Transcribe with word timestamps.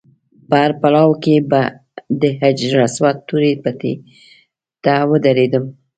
په 0.47 0.55
هر 0.63 0.71
پړاو 0.81 1.11
کې 1.23 1.35
به 1.49 1.61
د 2.21 2.23
حجر 2.39 2.75
اسود 2.87 3.17
تورې 3.27 3.51
پټۍ 3.63 3.93
ته 4.83 4.93
ودرېدم. 5.09 5.65